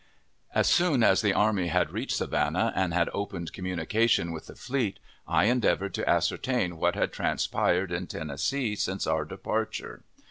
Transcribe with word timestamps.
As 0.55 0.65
soon 0.67 1.03
as 1.03 1.21
the 1.21 1.31
army 1.35 1.67
had 1.67 1.91
reached 1.91 2.17
Savannah, 2.17 2.73
and 2.75 2.91
had 2.91 3.07
opened 3.13 3.53
communication 3.53 4.31
with 4.31 4.47
the 4.47 4.55
fleet, 4.55 4.97
I 5.27 5.43
endeavored 5.45 5.93
to 5.93 6.09
ascertain 6.09 6.77
what 6.77 6.95
had 6.95 7.13
transpired 7.13 7.91
in 7.91 8.07
Tennessee 8.07 8.75
since 8.75 9.05
our 9.05 9.25
departure. 9.25 10.01